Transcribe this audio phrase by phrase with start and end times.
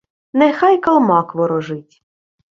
[0.39, 1.93] —Нехай калмак ворожить.